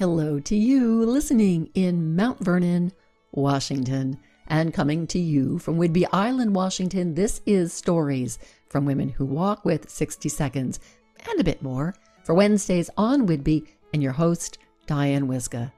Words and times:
Hello 0.00 0.40
to 0.40 0.56
you 0.56 1.04
listening 1.04 1.68
in 1.74 2.16
Mount 2.16 2.42
Vernon, 2.42 2.90
Washington, 3.32 4.18
and 4.46 4.72
coming 4.72 5.06
to 5.08 5.18
you 5.18 5.58
from 5.58 5.76
Whidbey 5.76 6.06
Island, 6.10 6.54
Washington. 6.54 7.14
This 7.14 7.42
is 7.44 7.74
Stories 7.74 8.38
from 8.70 8.86
Women 8.86 9.10
Who 9.10 9.26
Walk 9.26 9.62
with 9.66 9.90
60 9.90 10.30
Seconds 10.30 10.80
and 11.28 11.38
a 11.38 11.44
bit 11.44 11.60
more 11.60 11.94
for 12.24 12.34
Wednesdays 12.34 12.88
on 12.96 13.26
Whidbey 13.26 13.66
and 13.92 14.02
your 14.02 14.12
host, 14.12 14.56
Diane 14.86 15.28
Wyzga. 15.28 15.70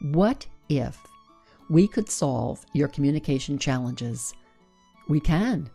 What 0.00 0.46
if 0.70 0.98
we 1.68 1.86
could 1.86 2.08
solve 2.08 2.64
your 2.72 2.88
communication 2.88 3.58
challenges? 3.58 4.32
We 5.06 5.20
can. 5.20 5.68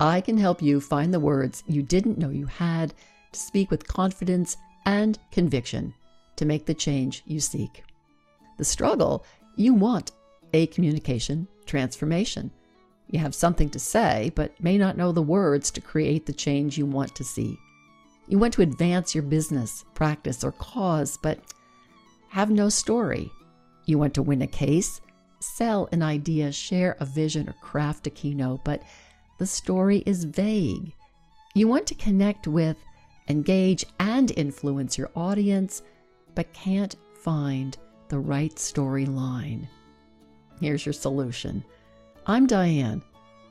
I 0.00 0.22
can 0.22 0.38
help 0.38 0.62
you 0.62 0.80
find 0.80 1.12
the 1.12 1.20
words 1.20 1.64
you 1.66 1.82
didn't 1.82 2.16
know 2.16 2.30
you 2.30 2.46
had 2.46 2.94
to 3.32 3.38
speak 3.38 3.70
with 3.70 3.86
confidence 3.86 4.56
and 4.86 5.18
conviction 5.30 5.92
to 6.36 6.44
make 6.44 6.66
the 6.66 6.74
change 6.74 7.22
you 7.26 7.40
seek. 7.40 7.84
The 8.58 8.64
struggle, 8.64 9.24
you 9.56 9.74
want 9.74 10.12
a 10.52 10.66
communication 10.68 11.48
transformation. 11.66 12.50
You 13.10 13.18
have 13.20 13.34
something 13.34 13.70
to 13.70 13.78
say, 13.78 14.32
but 14.34 14.58
may 14.62 14.78
not 14.78 14.96
know 14.96 15.12
the 15.12 15.22
words 15.22 15.70
to 15.72 15.80
create 15.80 16.26
the 16.26 16.32
change 16.32 16.78
you 16.78 16.86
want 16.86 17.14
to 17.16 17.24
see. 17.24 17.58
You 18.28 18.38
want 18.38 18.54
to 18.54 18.62
advance 18.62 19.14
your 19.14 19.24
business, 19.24 19.84
practice, 19.94 20.42
or 20.42 20.52
cause, 20.52 21.18
but 21.18 21.38
have 22.28 22.50
no 22.50 22.68
story. 22.68 23.30
You 23.86 23.98
want 23.98 24.14
to 24.14 24.22
win 24.22 24.42
a 24.42 24.46
case, 24.46 25.00
sell 25.40 25.88
an 25.92 26.02
idea, 26.02 26.50
share 26.50 26.96
a 27.00 27.04
vision, 27.04 27.48
or 27.48 27.54
craft 27.60 28.06
a 28.06 28.10
keynote, 28.10 28.64
but 28.64 28.82
the 29.38 29.46
story 29.46 30.02
is 30.06 30.24
vague. 30.24 30.92
You 31.54 31.68
want 31.68 31.86
to 31.88 31.94
connect 31.94 32.46
with, 32.48 32.78
engage, 33.28 33.84
and 34.00 34.32
influence 34.36 34.96
your 34.96 35.10
audience, 35.14 35.82
but 36.34 36.52
can't 36.52 36.96
find 37.20 37.76
the 38.08 38.18
right 38.18 38.54
storyline. 38.56 39.66
Here's 40.60 40.86
your 40.86 40.92
solution. 40.92 41.64
I'm 42.26 42.46
Diane, 42.46 43.02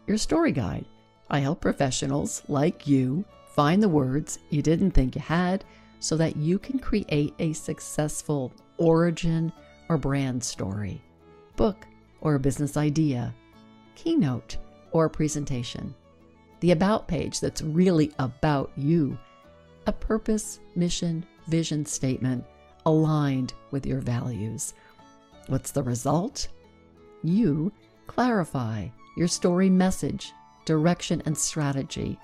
your 0.08 0.18
story 0.18 0.52
guide. 0.52 0.86
I 1.30 1.40
help 1.40 1.62
professionals 1.62 2.44
like 2.48 2.88
you 2.88 3.26
find 3.56 3.82
the 3.82 3.90
words 3.90 4.40
you 4.50 4.62
didn't 4.62 4.92
think 4.92 5.16
you 5.16 5.22
had 5.22 5.64
so 6.00 6.18
that 6.18 6.36
you 6.36 6.60
can 6.60 6.80
create 6.80 7.34
a 7.40 7.54
successful 7.54 8.52
origin 8.78 9.52
or 9.90 9.98
brand 9.98 10.44
story, 10.44 11.02
book 11.56 11.86
or 12.22 12.38
business 12.40 12.78
idea, 12.78 13.34
keynote 13.96 14.58
or 14.92 15.10
presentation, 15.10 15.94
the 16.60 16.72
About 16.72 17.08
page 17.08 17.40
that's 17.40 17.62
really 17.62 18.12
about 18.20 18.72
you, 18.76 19.18
a 19.88 19.92
purpose, 19.92 20.60
mission, 20.76 21.26
vision 21.48 21.86
statement 21.86 22.44
aligned 22.86 23.54
with 23.72 23.86
your 23.86 24.00
values. 24.00 24.74
What's 25.48 25.72
the 25.72 25.84
result? 25.84 26.48
You 27.24 27.72
clarify 28.08 28.88
your 29.18 29.28
story 29.28 29.70
message, 29.70 30.34
direction, 30.66 31.22
and 31.26 31.38
strategy. 31.38 32.18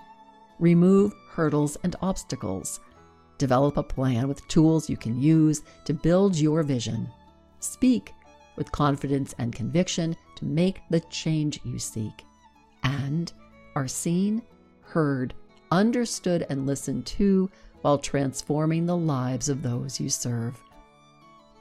Remove 0.60 1.14
hurdles 1.32 1.78
and 1.84 1.96
obstacles. 2.02 2.80
Develop 3.38 3.78
a 3.78 3.84
plan 3.84 4.28
with 4.28 4.46
tools 4.48 4.90
you 4.90 4.98
can 4.98 5.22
use 5.22 5.62
to 5.86 5.94
build 5.94 6.36
your 6.36 6.64
vision. 6.64 7.10
Speak 7.60 8.14
with 8.58 8.72
confidence 8.72 9.34
and 9.40 9.56
conviction 9.56 10.16
to 10.36 10.46
make 10.46 10.82
the 10.90 11.00
change 11.10 11.60
you 11.64 11.80
seek. 11.80 12.26
And 12.84 13.32
are 13.76 13.88
seen, 13.88 14.42
heard, 14.82 15.34
understood, 15.72 16.46
and 16.50 16.66
listened 16.66 17.06
to 17.06 17.50
while 17.82 17.98
transforming 17.98 18.86
the 18.86 18.98
lives 18.98 19.50
of 19.50 19.62
those 19.62 20.00
you 20.00 20.10
serve. 20.10 20.62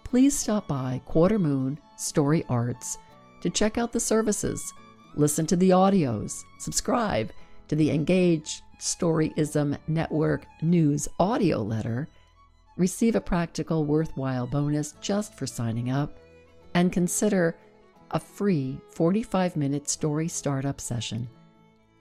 Please 0.05 0.39
stop 0.39 0.67
by 0.67 1.01
Quarter 1.05 1.39
Moon 1.39 1.79
Story 1.97 2.45
Arts 2.49 2.99
to 3.41 3.51
check 3.51 3.79
out 3.79 3.93
the 3.93 4.01
services, 4.01 4.73
listen 5.15 5.47
to 5.47 5.57
the 5.57 5.71
audios, 5.71 6.43
subscribe 6.59 7.31
to 7.69 7.77
the 7.77 7.91
Engage 7.91 8.63
Storyism 8.81 9.77
Network 9.87 10.47
news 10.63 11.09
audio 11.21 11.63
letter, 11.63 12.09
receive 12.77 13.17
a 13.17 13.21
practical, 13.21 13.85
worthwhile 13.85 14.47
bonus 14.47 14.93
just 15.01 15.35
for 15.35 15.47
signing 15.47 15.91
up, 15.91 16.19
and 16.75 16.93
consider 16.93 17.57
a 18.13 18.21
free 18.21 18.81
45 18.91 19.57
minute 19.57 19.89
story 19.89 20.29
startup 20.29 20.81
session. 20.81 21.29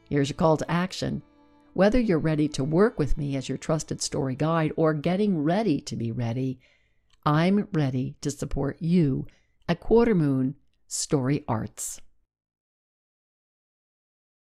Here's 0.09 0.29
your 0.29 0.38
call 0.38 0.57
to 0.57 0.72
action 0.72 1.22
whether 1.77 1.99
you're 1.99 2.17
ready 2.17 2.47
to 2.47 2.63
work 2.63 2.97
with 2.97 3.19
me 3.19 3.35
as 3.35 3.47
your 3.47 3.57
trusted 3.59 4.01
story 4.01 4.33
guide 4.33 4.73
or 4.75 4.95
getting 4.95 5.43
ready 5.43 5.79
to 5.79 5.95
be 5.95 6.11
ready, 6.11 6.59
I'm 7.23 7.67
ready 7.71 8.15
to 8.21 8.31
support 8.31 8.77
you 8.81 9.27
at 9.69 9.79
Quarter 9.79 10.15
Moon 10.15 10.55
Story 10.88 11.43
Arts. 11.47 12.01